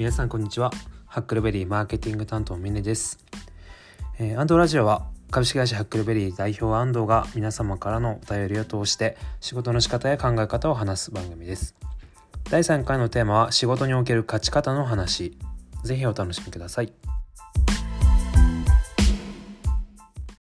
[0.00, 0.70] 皆さんこんにちは。
[1.04, 3.18] ハックルベリーマーケティング担当ミネです、
[4.18, 11.74] えー、安藤ラジオは株式会社ハックルベリー代表安藤が皆様からのお便りを通して仕事の仕方や考え方を話す番組です。
[12.50, 15.36] 第3回のテーマは仕事における勝ち方の話。
[15.84, 16.94] ぜひお楽しみください。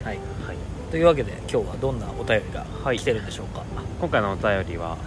[0.04, 0.56] はい、はい。
[0.93, 2.98] というわけで今日はどんなお便りがはい。
[3.00, 3.64] 来てるんでしょうか？
[3.98, 4.98] 今回のお便りは、はい。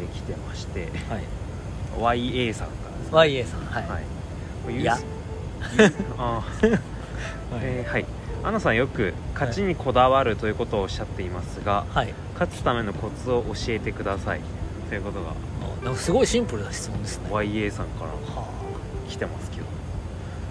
[0.00, 1.45] えー来てましてはい
[1.98, 3.18] YA さんからですね。
[3.18, 4.80] YA さんはい、はい。
[4.80, 4.98] いや。
[6.18, 6.80] あーはい。
[7.62, 8.04] えーはい。
[8.44, 12.14] 安野さんよく勝ちにこだわるということをおっしゃっていますが、はい。
[12.34, 14.40] 勝つためのコツを教えてください。
[14.88, 15.30] ということが。
[15.30, 18.44] あなんかすごいシンプルな質問ですね、は YA さんからあ、
[19.08, 19.66] 来てますけど。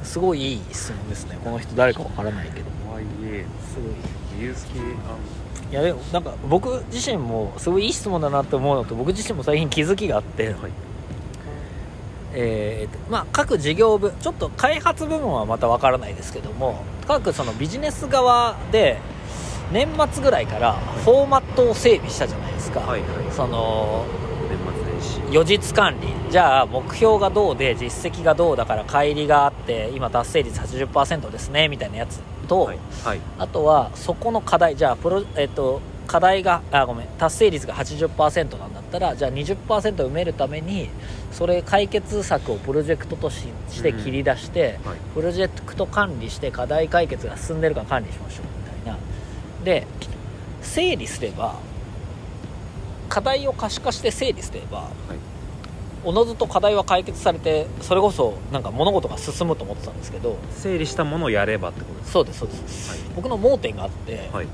[0.04, 1.38] すごいいい質問ですね。
[1.44, 2.66] この人誰かわからないけど。
[2.96, 4.16] YA すごい。
[4.42, 4.80] ユース系
[5.72, 10.72] いやでもなんか僕自身もすごいいい質問だなって思うのと僕自身も最近気づきがあって、あはい
[12.36, 19.00] えーとまあ、各事業部ちょっと開発部門はまた分からないですけども各そのビジネス側で
[19.72, 23.10] 年末ぐらいからフォーマットを整備したじゃないですか、はいはい。
[23.32, 24.06] その
[24.50, 25.34] 年末年始。
[25.34, 26.08] 予実管理。
[26.32, 32.80] じゃあ目標がどうで実績がどうだから乖離があって今達成率80%ですねみたいなやつと、はい。
[33.04, 33.22] はい。
[33.40, 34.76] あとはそこの課題。
[34.76, 40.90] じゃあプロ、えっと課題があごめん達成率が80%なんだったらじゃあ20%埋めるために
[41.32, 44.98] それ解決策をプロジェクトとしして切り出して、はい。
[45.14, 49.00] プロジェクト管理して課題解決が進んでるか管理しましょうみたいな。
[49.64, 49.86] で
[50.62, 51.60] 整理すれば
[53.10, 54.90] 課題を可視化して整理すればはい。
[56.06, 63.00] おのずと課題は解決されてそれこそなんか物事が進むと思ってたんですけど整理したものをやればってことですそうですそうです、はい。
[63.16, 64.48] 僕の盲点があって、はい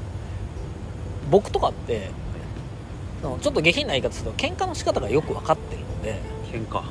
[1.32, 2.10] 僕とかって
[3.22, 6.20] ちょっと下品な言い方すると喧嘩の仕方がよく分かってるので
[6.52, 6.84] 喧嘩。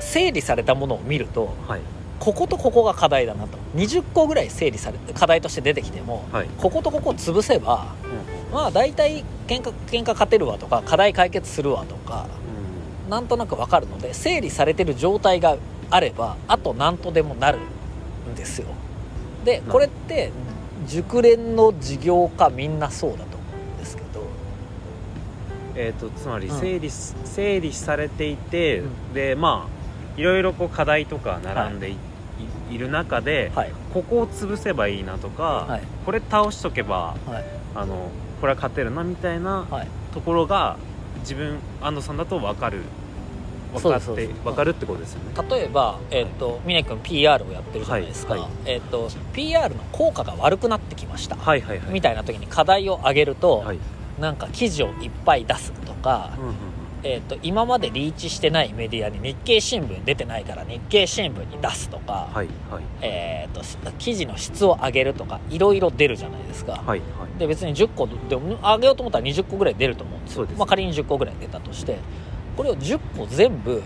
[0.00, 1.80] 整理されたものを見るとはい。
[2.20, 3.58] こことここが課題だなと。
[3.76, 6.48] 20個ぐらい整理されて課題として出てきてもはい。
[6.58, 7.94] こことここを潰せば
[8.50, 12.26] うまあ大体喧嘩喧嘩勝てるわとか課題解決するわとか
[13.06, 13.10] ん。
[13.10, 15.56] なんとなく分かるので整理されてる状態が
[15.90, 17.58] あればあと何とでもなる
[18.30, 18.66] んですよ。
[19.44, 20.32] でなこれって
[20.86, 23.28] 熟練の事業家みんなそうだと思
[23.72, 24.24] うんですけど。
[25.76, 26.60] えー、とつまりうん。
[26.60, 29.14] 整理す、整理されていて、うん。
[29.14, 31.96] でまあいろいろこう課題とか並んでい,
[32.70, 33.72] い、いる中で、はい。
[33.92, 35.82] ここを潰せばいいなとか、はい。
[36.04, 37.44] これ倒しとけばはい。
[37.74, 39.88] あのこれは勝てるなみたいなはい。
[40.12, 40.76] ところが
[41.20, 42.82] 自分安藤さんだと分かる
[43.80, 45.48] 分かって分かるってことですよね。
[45.50, 48.50] 例えば、えーと峰君 PR をやってるじゃないですか、はいはい。
[48.66, 51.92] えー、と PR の効果が悪くなってきました、はいはいはい。
[51.92, 53.78] みたいな時に課題を上げると、はい。
[54.20, 56.54] なんか記事をいっぱい出すとか、うんうんうん。
[57.02, 62.82] えー、と今までリーチしてないメディアに日経新聞出てないから日経新聞に出すとか、はいはい。
[63.02, 67.38] えー、と記事の質を上げるとかいろいろ出るじゃないですか、はいはい。
[67.38, 70.46] で別に10個でも上げようと思ったら20個ぐらい出ると思うんですよ。
[70.56, 71.98] まあ、仮に10個ぐらい出たとして
[72.56, 73.82] これを10個全部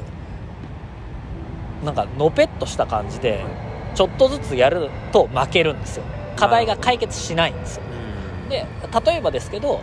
[1.85, 3.45] なんかのぺっとした感じで
[3.95, 6.05] ちょっとずつやると負けるんですよ。
[6.37, 7.83] 課題が解決しないんですよ。
[7.85, 8.67] うんで
[9.05, 9.83] 例えばですけど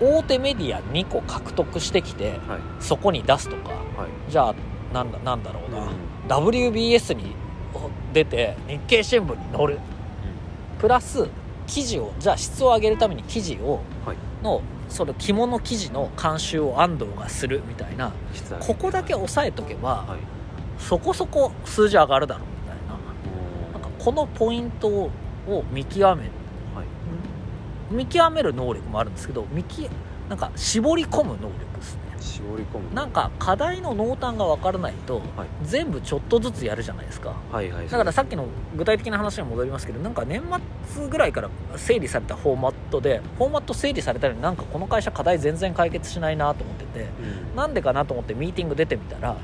[0.00, 2.60] 大手メディア2個獲得してきてはい。
[2.80, 4.30] そこに出すとかはい。
[4.30, 4.54] じゃあ
[4.94, 5.78] なんだなんだろうな、
[6.38, 6.48] うん。
[6.48, 7.34] WBS に
[8.12, 9.78] 出て日経新聞に載る。
[10.78, 11.28] プラス
[11.66, 14.16] 記事をじゃあ質を上げるために記事をはい。
[14.42, 18.12] のその肝の記事の監修を安藤がするみたいな
[18.60, 20.18] ここだけ押さえとけば、はい。
[20.78, 22.92] そこそこ数字上がるだろうみたいな。
[23.72, 25.10] なんかこのポイントを
[25.70, 26.30] 見極める。
[26.74, 26.86] はい。
[27.90, 29.88] 見極める能力もあるんですけど見き
[30.28, 32.94] なんか絞り込む能力ですね絞り込む。
[32.94, 35.48] なんか課題の濃淡が分からないと、はい。
[35.62, 37.34] 全部ちょっとずつやるじゃないですか。
[37.52, 38.46] はいはいだからさっきの
[38.76, 40.42] 具体的な話に戻りますけどなんか年
[40.88, 47.56] 末ぐらいから整理されたフォーマットでフォーマット整理されたのになんかこの会社課題全然解決しないなと思っててうん。
[47.56, 49.38] なんでかなと思ってミーティング出てみたらはい。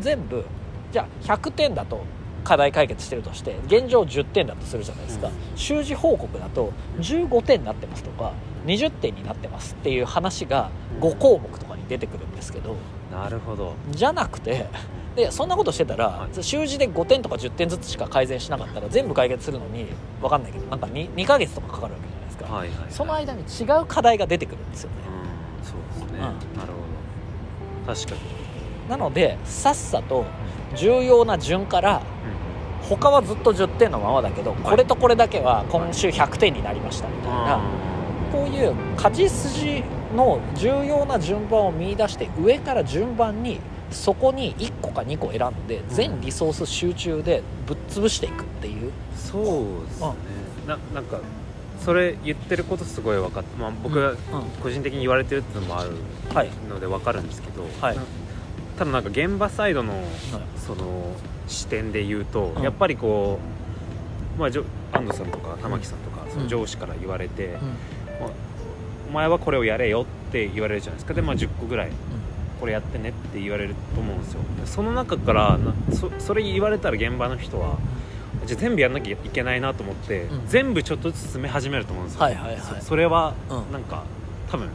[0.00, 0.44] 全部
[0.92, 2.04] じゃあ100点だと
[2.44, 5.32] 課題解決してるとして現状10点だとするじゃないですか、うん。
[5.56, 8.32] 習字報告だと15点になってますとか
[8.66, 10.70] 20点になってますっていう話が
[11.00, 12.76] 5項目と出てくるんですけど
[13.12, 13.74] なるほど。
[13.90, 14.66] じゃなくて
[15.14, 16.44] でそんなことしてたら、はい。
[16.44, 19.86] 習字で5点とか10点ずつしか改善しなかったら全部解決するのに
[20.20, 22.92] 分かんないけどなんか 2, 2ヶ月とかかかるわけじゃないですか、はいはいはい。
[22.92, 24.96] その間に違う課題が出てくるんですよね。
[25.08, 26.20] うんそうですね、うん。
[26.20, 26.72] なる
[27.86, 27.94] ほど。
[27.94, 28.20] 確かに、
[28.90, 30.24] なのでさっさと
[30.74, 32.02] 重要な順から
[32.82, 37.60] う他はずっと10点のままだけど、これとこれだけは今週100点になりましたみたいな、
[38.32, 39.82] こういう勝ち筋
[40.14, 50.12] の重要な順番を見出して上から順番にそこに1個か2個選んで全リソース集中でぶっ潰していくっていう、そうですね。
[50.66, 51.20] ななんか
[51.84, 54.16] それ言ってることすごい分かって、まあ、僕がうん。
[54.62, 55.92] 個人的に言われてるっていうのもある
[56.34, 57.96] はいので分かるんですけど、はい。
[57.96, 58.02] な
[58.78, 59.92] ただなんか現場サイドの
[60.56, 61.12] その
[61.46, 62.62] 視点で言うと、うん。
[62.62, 63.38] やっぱりこ
[64.36, 67.76] う、まあ、じょ安藤さんとか玉木さんとか、その上司から言われて、うん
[69.08, 71.14] お前はこれをやれよって言われるじゃないですか。
[71.14, 71.90] で、まあ、10個ぐらい
[72.60, 74.40] これやってねって言われると思うんですよ。
[74.64, 77.76] その中からなそそれ言われたら現場の人は
[78.46, 80.48] じゃあ全部やんなきゃいけないなと思って、うん。
[80.48, 82.60] 全部ちょっとずつ詰め始めると思うんですよ、はいはいはい。
[82.60, 83.72] そそれはうん。
[83.72, 84.04] なんか
[84.50, 84.72] 多分や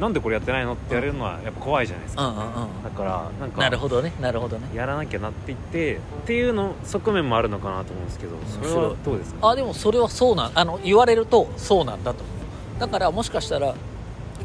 [0.00, 2.82] なんでこれやってないのって言われるのはやっぱ怖いじゃないですか、うんうんうん。
[2.82, 4.68] だからなんかなるほどねなるほどね。
[4.74, 9.50] やらなきゃなっていってっていうの側面もあるのかなと思うんですけどそれはどうですか？
[9.50, 12.24] あでもそれはそうなんあの言われるとそうなんだと。
[12.24, 12.32] 思
[12.78, 13.74] うだからもしかしたら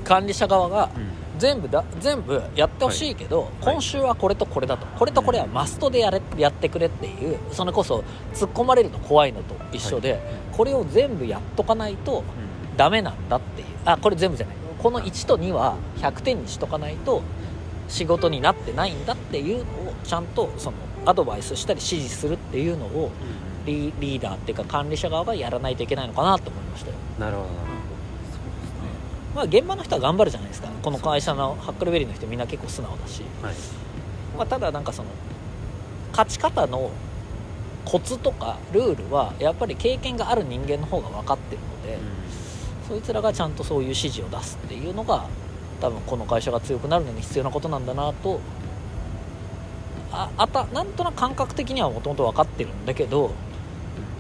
[0.04, 1.26] 管理者側がうん。
[1.38, 3.52] 全部だ全部やってほしいけど、はい。
[3.60, 4.86] 今週はこれとこれだと。
[4.86, 10.22] これとこれはマストでやれやってくれっていうそれこそ突っ込まれると怖いのと一緒で、
[10.54, 12.24] これを全部やっとかないと
[12.78, 13.68] ダメなんだっていう。
[13.84, 14.56] あこれ全部じゃない
[14.86, 17.24] この1と2は100点にしとかないと
[17.88, 20.78] 仕事になってないんだっていうのをちゃんとその
[21.08, 23.66] アドバイスしたり指示するっていうのをうん。
[23.66, 26.98] リリーダーっていうか管理者側がやらないといけないのかなと思いましたよ。
[27.18, 27.72] なるほどなるほど。
[29.34, 30.68] まあ現場の人は頑張るじゃないですか。
[30.84, 33.56] この会社のハックルベリーの人みんな結構素直だし、はい。
[34.38, 35.10] まあ、ただなんかその
[36.12, 36.92] 勝ち方の
[37.86, 41.98] コツとかルールはやっぱり経験がある人間の方が分かってるので、
[42.88, 45.28] そいつらがちゃんとそういう指示を出すっていうのが
[45.82, 48.40] 多分この会社が強くなるのに必要なことなんだなと
[50.12, 53.32] ああたなんとなく感覚的にはもともと分かってるんだけど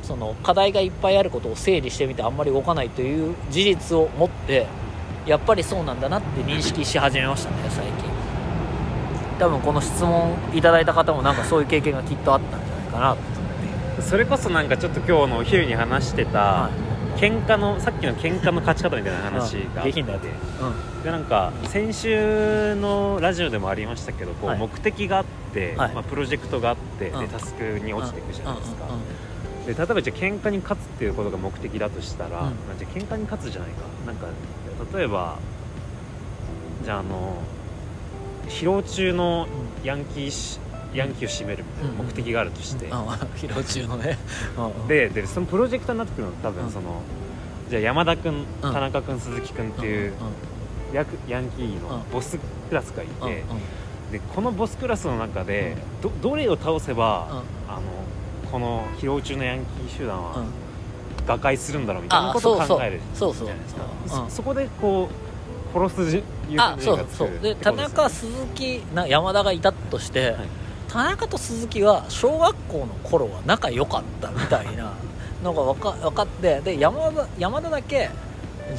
[0.03, 4.67] その課題がいっぱいあることを整理してみてあんまり動かないという事実を持って
[5.25, 8.15] やっぱりそうなんだなって認識し始めましたね最近。
[9.39, 14.01] 多分この質問いただいた方もなんかそういう経験がきっとあったんじゃないかなと思って。
[14.01, 16.69] それこそなんかちょっと今日のお昼に話してた、は
[17.17, 19.91] 喧嘩のさっきの喧嘩の勝ち方みたいな話があって。
[19.91, 20.29] 下品だよね
[21.03, 24.59] でなんか先週のラジオでもありましたけどこうはい。
[24.59, 25.93] 目的があって、はい。
[25.93, 27.19] まあ、プロジェクトがあって、うん。
[27.21, 29.01] でタスクに落ちていくじゃないですか、うんうんうん
[29.65, 32.77] で例えばじゃあ喧嘩に勝つっていうことが目的だとしたら、うん。
[32.77, 33.81] じゃあ喧嘩に勝つじゃないか。
[34.05, 34.27] なんか
[34.95, 35.39] 例えば
[36.83, 37.37] じゃああの
[38.47, 39.47] 疲労中の
[39.83, 40.59] ヤンキーし
[40.95, 43.07] ヤンキーを締めるみたいな目的があるとして、うん。
[43.07, 44.17] 疲労中のね。
[44.57, 44.87] うん。
[44.87, 46.55] ででそのプロジェクトになってくるの多うん。
[46.55, 47.01] 分その、
[47.69, 48.73] じゃあ山田君うん。
[48.73, 50.13] 田中君鈴木君っていう
[50.93, 53.43] ヤクヤンキーのうんボスクラスがいて、
[54.11, 57.73] でこのボスクラスの中でどどれを倒せば、うん。
[57.73, 57.81] あの
[58.51, 60.23] この疲労中のヤンキー集団うん。
[60.23, 60.45] は
[61.25, 63.81] 瓦解するんだろうみたいなあことを考えるじゃないですか。
[64.21, 65.25] うんそそこでこう
[65.89, 67.29] 殺すじ優あそうそう。
[67.41, 70.47] で田中鈴木な山田がいたとして、はい
[70.95, 74.93] 田中と鈴木は小学校の頃は仲良かったみたいな
[75.43, 78.09] のが分か分かってで山田山田だけ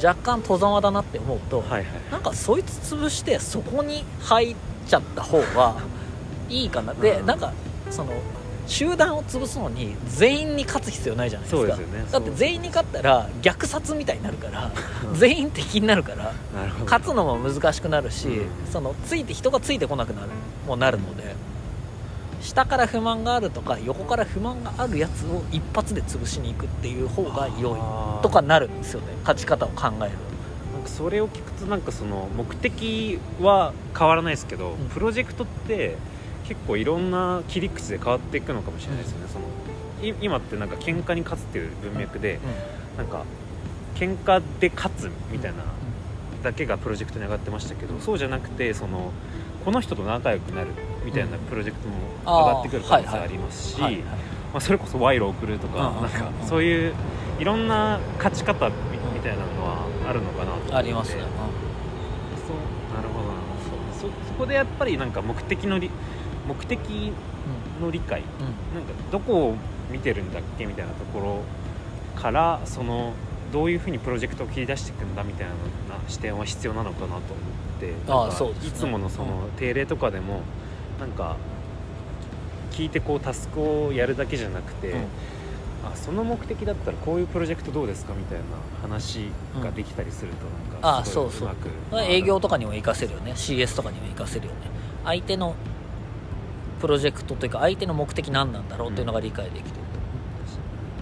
[0.03, 1.85] 若干戸ざまだなって思うと、はいはい。
[2.11, 4.55] なんかそいつ潰してそこに入っ
[4.87, 5.75] ちゃった方が
[6.49, 6.95] いいかな。
[6.95, 7.25] でうん。
[7.27, 7.53] なんか
[7.91, 8.13] その
[8.65, 11.77] 集団を潰すのに全員に勝つ必要ないじゃないですか。
[11.77, 11.83] ね。
[12.11, 14.71] だって全員に勝ったら虐殺みたいになるから
[15.13, 16.33] 全員敵になるから
[16.85, 18.47] 勝つのも難しくなるし、うん。
[18.73, 20.29] そのついて人がついてこなくなる
[20.67, 21.35] もうなるので
[22.41, 27.79] 下から不満があるとか横から不満があるやつを一発で潰しに行くっていう方が良い。
[28.21, 29.07] とかなるんですよね。
[29.21, 30.11] 勝ち方を考える。
[30.73, 34.89] なんかそれを聞くとなんかその目的は変わらないですけど、うん。
[34.89, 35.97] プロジェクトって
[36.47, 39.45] 結構いろんな切り口で変わっていくのかもしれないですよね、その
[40.01, 42.39] い今ってなんか喧嘩に勝つっていう文脈で、
[42.97, 43.23] なんか
[43.95, 45.63] 喧嘩で勝つみたいな
[46.43, 49.11] だけがプロジェクトに上がってましたけどそうじゃなくてその
[49.67, 50.69] この人と仲良くなる
[51.03, 51.43] みたいなうん。
[51.43, 53.87] プロジェクトも上がってくる可能性ありますし、ま
[54.53, 56.47] あ、それこそ賄賂を送るとか,、うんなんかうん。
[56.47, 56.93] そういう
[57.37, 58.73] いろんな勝ち方み
[59.13, 60.73] みたいなのはあるのかなと思って。
[60.73, 63.33] ありますね、そうなるほどな
[63.93, 65.91] そそそこでやっぱりなんか目的のり
[66.47, 67.11] 目的
[67.81, 68.79] の理解うん。
[68.79, 68.87] うん。
[68.87, 69.55] なんかどこを
[69.91, 71.19] 見てるんだっけみたいなとこ
[72.15, 73.11] ろからその
[73.51, 75.53] どういうふうにプロジェクトを切り出していくんだみたいな
[76.07, 77.66] 視点は必要なのかなと思って
[78.07, 78.67] ああなんかそうですね。
[78.69, 80.41] いつものその定例とかでも
[80.99, 81.35] なんか
[82.71, 84.99] 聞いてこうタスクをやるだけじゃなくて、うん。
[85.85, 88.45] あその目的だったらこういうプロジェクトどうですかみたいな
[88.81, 89.29] 話
[89.63, 91.47] ができたりするとなんかあすごいそう
[91.91, 92.01] そう。
[92.01, 93.33] 営業とかにも活かせるよね。
[93.33, 94.59] CS とかにも活かせるよね。
[95.05, 95.55] 相手の
[96.81, 99.69] プロジェクトというか相手の目的何なんだろうっていうのが理解できる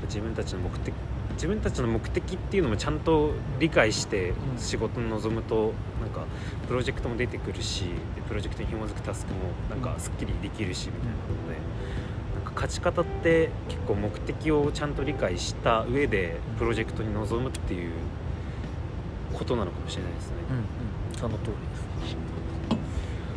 [0.08, 0.94] 自分たちの目的
[1.36, 4.58] 自分たちの目的っていうのもちゃんと理解してうん。
[4.58, 6.26] 仕事に臨むとなんか
[6.68, 7.84] プロジェクトも出てくるし
[8.16, 9.40] でプロジェクトに紐づくタスクも
[9.70, 11.18] なんかすっきりできるしみたいなの
[11.50, 11.58] で
[12.36, 17.92] なんか勝ち方って結構目的をちゃんと理解した上でプロジェクトに臨むっていう
[19.34, 20.36] ことなのかもしれないですね。
[20.50, 20.64] うんうん。
[21.18, 22.16] その通りです。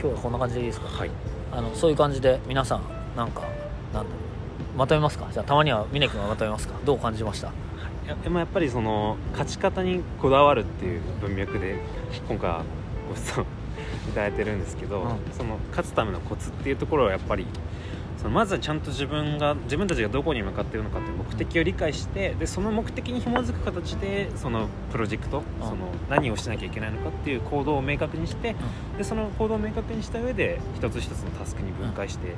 [0.01, 0.87] 今日はこんな感じでいいですか？
[0.89, 1.11] はい。
[1.53, 2.83] あのそういう感じで皆さん
[3.17, 3.51] なんかなん
[3.93, 4.79] だろう。
[4.79, 5.29] まとめますか？
[5.33, 6.75] じゃあたまには峰君がまとめますか？
[6.85, 7.51] どう感じました？
[8.09, 11.77] やでもやっぱりその勝ち方にこだわるっていう文脈で
[12.27, 12.65] 今回は
[13.09, 13.45] ご質問
[14.09, 15.33] いただいてるんですけど、うん。
[15.33, 17.47] その勝つためのコツっていうところはやっぱり
[18.17, 25.69] そのまずはちゃんと自分が自分たちがどこに向かっているのかっていう目的を理解してでその目的に紐づく形でそのプロジェクト、うん。
[25.69, 28.57] その何をしなきゃいけないのかっていう行動を明確にして、
[28.97, 32.35] でその行動を明確にした上で一つ一つのタスクに分解して、ま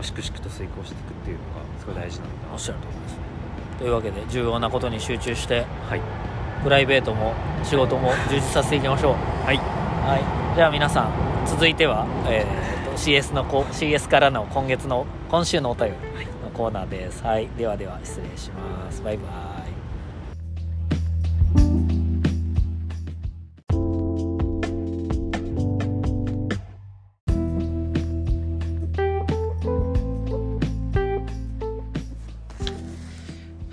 [0.00, 3.45] あ粛々と遂行していくっていうのがすごい大事なのかなおっしゃると思います
[3.78, 6.00] というわけで重要なことに集中してはい。
[6.62, 9.12] プライベートも仕事も充実させていきましょう。
[9.44, 9.56] はい。
[9.56, 10.18] は
[10.52, 10.56] い。
[10.56, 11.12] じゃあ皆さん
[11.46, 15.92] 続いては、えーと CS のこ CS からの今月の今週のお便り
[16.42, 17.22] のコーナーです。
[17.22, 17.46] はい。
[17.58, 19.02] ではでは失礼します。
[19.02, 19.55] バイバイ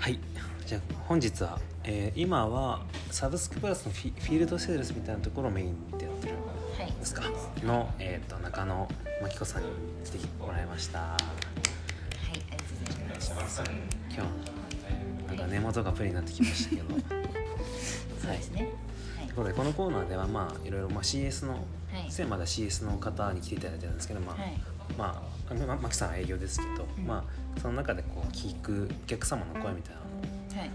[0.04, 0.18] はい
[0.66, 6.34] じゃあ本日は、えー今はサブスクプラスのフィフィールドセールスみたいなところをメインでやってる
[6.78, 7.22] はいんですか？
[7.64, 8.86] の、えー、と中野
[9.22, 9.68] 真紀子さんに
[10.04, 13.62] 来てもらいましたはい、ありがとうございます。
[13.64, 14.26] 今日は
[15.28, 17.00] なんか根元がプリになってきましたけどと
[18.20, 18.68] そうですね。
[19.18, 19.28] はい。
[19.30, 22.26] ころでこのコーナーではまあいろいろまあ CS のはい。
[22.26, 24.60] まだ CS の方に来ていただいてるんですけどまあ、はい。
[24.98, 27.24] まあままきさんは営業ですけど、うんま
[27.56, 28.02] あその中で
[28.34, 30.70] 聞くお客様の声みたいなのをはい。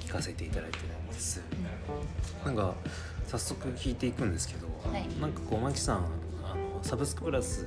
[0.00, 1.40] 聞かせていただいてるんです。
[2.44, 2.74] なんか
[3.28, 5.06] 早速聞いていくんですけど、はい。
[5.20, 5.96] なんかこうマキさん
[6.44, 7.66] あのサブスクプラス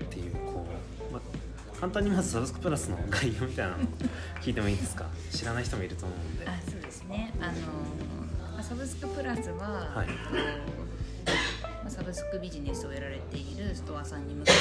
[0.00, 0.66] っていうこ
[1.10, 1.20] う、ま、
[1.80, 3.78] 簡単にまずサブスクプラスの概要みたいなの
[4.42, 5.06] 聞いてもいいですか？
[5.32, 6.46] 知らない人もいると思うんで。
[6.48, 7.32] あ、そうですね。
[7.40, 7.52] あの
[8.52, 10.08] まあサブスクプラスは、はい。
[11.88, 14.58] サブスクビジネスをやられているストアさんに向けて、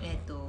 [0.00, 0.04] ん。
[0.04, 0.45] えっとま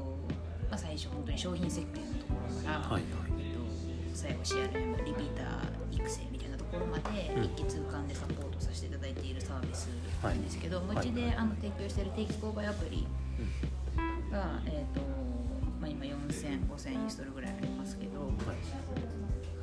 [0.77, 3.03] あ最初本当に商品設計のところから、はいはい。
[3.41, 3.65] えっと
[4.13, 7.43] 最後 CRM リピーター育成みたいなところまでうん。
[7.45, 9.89] 一気通貫でサポートさせていただいているサービス
[10.23, 13.07] なんですけど、うちであの提供している定期購買アプリ
[14.31, 15.01] が、えーと
[15.79, 18.31] まあ、今4000、5000インストールぐらいありますけど、はい。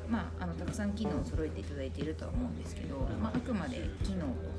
[0.09, 4.54] まあ、あのたくさん機能を揃えていただいているとは思うんですけど、まあ、あくまで機能と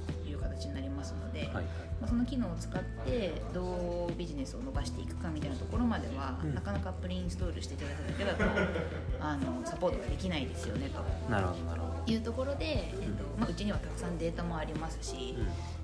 [0.59, 1.65] 形になりますので、はいはい。
[2.01, 6.55] まあ、その機能を使ってどうビジネスを伸ばしていくかみたいなところまでは、うん。
[6.55, 8.45] なかなかアプリインストールしていただくだけだと
[9.21, 11.03] あのサポートができないですよねと。
[11.31, 12.13] なるほどなるほど。
[12.13, 15.37] いうところで、えーとまあ、うちにはたくさんデータもありますし、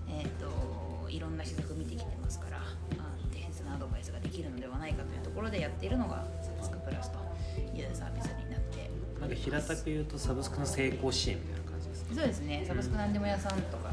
[0.09, 2.63] えー、といろんな施策見てきてますから
[3.73, 7.19] アドバイスができるのではないかというところでやっているのがサブスクプラスと
[7.77, 12.65] いうサービスになってなんか平たく言うとサブスクの成功支援みたいな感じですかそうですね。
[12.67, 13.93] サブスクなんでも屋さんとか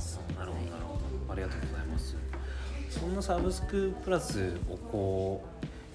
[0.00, 2.16] ます、なるほどなるほどありがとうございます。
[2.88, 5.44] そんなサブスクプラスをこ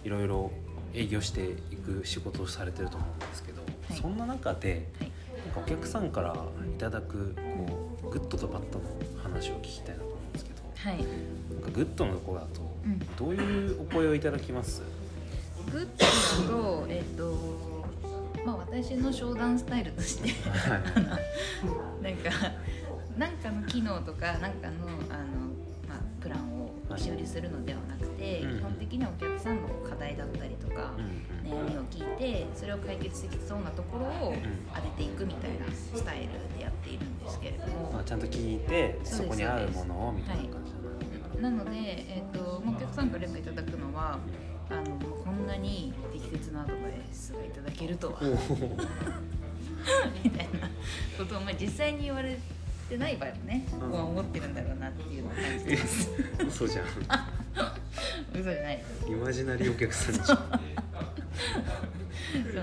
[0.03, 0.51] ういろいろ
[0.93, 3.93] 営業していく仕事をされてると思うんですけど、い。
[3.99, 5.11] そんな中でいはい。
[5.45, 8.85] なんかお客さんからいただくこうグッドとバッドの
[9.21, 12.99] 話を聞きたいなと思うんですけどはい、なんかグッドのところだとうん。
[13.17, 14.83] どういうお声をいただきます、
[15.71, 17.85] グッドだとえっ、と
[18.45, 20.81] まあ私の商談スタイルとしてはい。
[22.03, 22.29] なんか
[23.17, 25.47] なんかの機能とかなんかのあの、
[25.87, 28.57] まあ、プランを仕売りするのではなくて、うん。
[28.59, 34.33] 基本的にはお客さんの課題だったりとか、うん悩みを聞いてそれを解決できそうなところを
[34.73, 40.73] 当てていくみたいなスタイルでやっているんですけれども、まあ、ちゃんと聞いてそこに合うものをみたいな感じ
[41.41, 41.63] なのな。
[41.63, 44.17] ので、えー、とまあお客さんからレクいただくのは
[44.71, 44.83] あの
[45.23, 48.19] こんなに適切なアドバイスがいただけるとは
[50.23, 50.67] みたいな
[51.15, 52.39] ことを、まあ、実際に言われて
[52.97, 53.91] ない場合もね、うん。
[53.91, 56.09] こう思ってるんだろうなっていうのを感じてます。
[56.47, 56.85] 嘘じゃん。
[58.33, 58.83] 嘘じゃない。
[59.07, 60.25] イマジナリーお客さんじゃん。
[60.27, 60.37] そう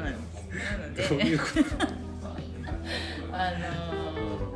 [0.01, 0.49] なんです。
[0.79, 1.09] なので。
[1.09, 1.61] どういうこと？
[3.35, 4.53] あのー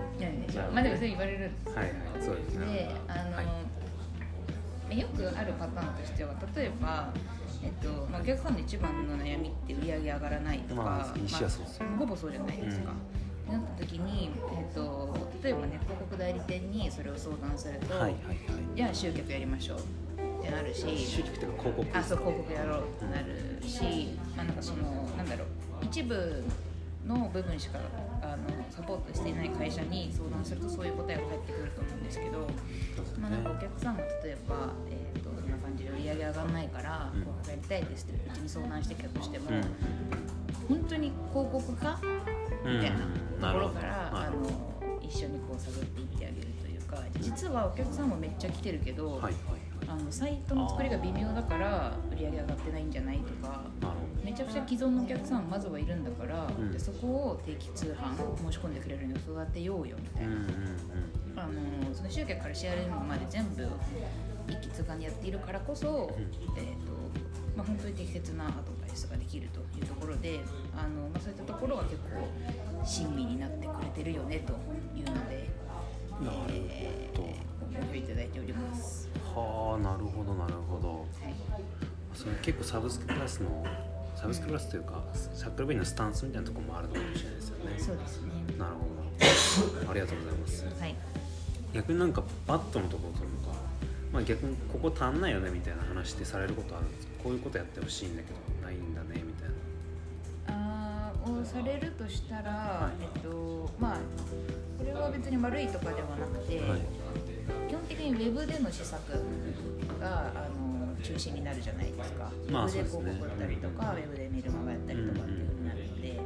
[0.47, 1.77] でしょうまあでもそう言われるんです。
[1.77, 2.67] はいはいそうですね。
[2.67, 3.43] であの、は
[4.91, 4.99] い。
[4.99, 7.13] よくあるパターンとしては例えば、
[7.63, 11.07] えっとまあ、お客さんの一番の悩みって売り上げ上がらないとか、まあまあ
[11.99, 12.93] ほぼそうじゃないですか。
[12.93, 13.01] って
[13.51, 18.37] なった時に、えっと、例えばね広告代理店にそれを相談すると、はいはいはい。
[18.75, 21.99] じゃあ集客やりましょうってなるし集客とか広告。
[21.99, 24.83] あそう広告やろうってなるし、まあ、なんかその
[25.17, 25.49] なんだろう
[25.83, 26.45] 一部
[27.07, 27.79] の部分しか
[28.21, 32.39] あのサポートしていない会社に相談するとそういう答えが返ってくると思うんですけど、
[33.21, 37.21] まあ、なんかお客さんが例えば、えー、とそんな感じで売り上げ上がらないからうん。
[37.21, 39.63] 広告やりたいですってうちに相談してきたとしても、うん
[40.69, 42.01] 本当に広告か
[42.67, 44.67] みたいなところから、あの
[45.01, 49.21] 一緒にこう探っていってあげるというか実はお客さんもめっちゃ来てるけど、
[49.89, 53.63] あのサイトの作りが微妙だから売り上げ上がってないんじゃないとか
[54.25, 56.73] めちゃくちゃ既存のお客さんまずはいるんだから、うん。
[56.73, 58.17] でそこを定期通販
[58.51, 63.69] 申し込んでくれるように育てようよみたいな、ほどうんうんあのその集客から CRM まで全部
[64.49, 66.93] 一気通貫でやっているからこそ、えーと
[67.57, 70.41] まあ、本当に適切なアドバイスができるというところで
[70.77, 72.29] あの、まあ、そういったところが結構
[72.85, 74.53] 親身になってくれてるよねと
[74.99, 75.49] いうので、
[76.23, 76.53] なるほど。
[76.53, 77.17] えー
[77.77, 79.09] ご好評いただいております。
[79.35, 80.89] はあなるほどなるほど。
[80.89, 81.35] はい。
[82.15, 83.67] それ結構サブスクプラスの
[84.15, 87.75] サブスクプラスというかシャックルベリーのスタンスみたいなところもあるのかもしれないですよね。
[87.79, 88.33] そうですね。
[88.59, 89.91] なるほど。
[89.91, 90.65] ありがとうございます。
[90.81, 90.95] はい。
[91.75, 93.55] 逆になんかバットのところとか、
[94.11, 97.13] まあ、逆にここ足んないよねみたいな話ってされることあるんですか？
[97.25, 98.37] こういうことやってほしいんだけど
[101.47, 103.99] されるとしたら、はいえっとまあ
[104.79, 106.81] これは別に悪いとかではなくて、はい。
[107.69, 109.01] 基本的にウェブでの施策
[109.99, 116.21] があの中心になるじゃないですか、まあウェブで広告売ったりとか、ウェブでメルマガやったりとかっていうふうになるので、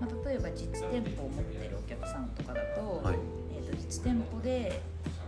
[0.00, 3.16] まあ、例えば実店舗を持ってるお客さんとかだと,、はい。
[3.54, 4.80] えー、と実店舗で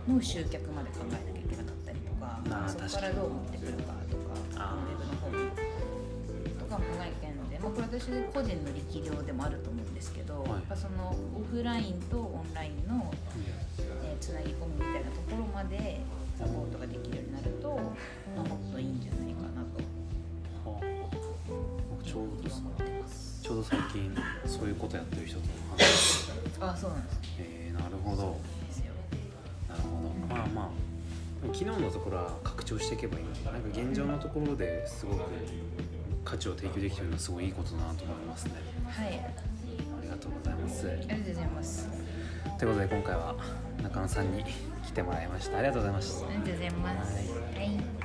[0.07, 4.17] の集客まで考えなきゃいけなかったりとかそこからどう持ってくるかと
[4.57, 5.51] かウェブの方に
[6.57, 10.51] とかも考えなきゃいけないこれ私個人の力量でもあると思うんですけど、はい。
[10.51, 13.11] やっぱそのオフラインとオンラインの、
[13.79, 15.99] えーつなぎ込むみたいなところまで
[16.37, 17.75] サポートができるようになると、
[18.35, 20.69] まあ、もっといいんじゃないかなと。
[20.69, 20.83] はあ。
[21.89, 22.49] 僕ちょうど。
[23.43, 24.15] ちょうど最近
[24.45, 27.19] そういうことやってる人と話してあそうなんです。
[27.39, 28.39] えー、なるほど。
[29.67, 29.89] なるほ
[30.29, 30.35] ど。
[30.35, 30.69] まあまあ
[31.51, 33.25] 昨日のところは拡張していけばいい。
[33.43, 35.19] なんか現状のところですごく
[36.23, 38.53] 価値を提供できてるのはすごいいいことだなと思いますね。
[38.87, 39.07] はい。
[39.07, 40.87] ありがとうございます。
[40.87, 41.89] ありがとうございます。
[42.59, 43.35] ということで今回は
[43.81, 44.43] 中野さんに
[44.85, 45.57] 来てもらいました。
[45.57, 46.27] ありがとうございました。
[46.27, 47.31] ありがとうございます。
[47.55, 48.02] はい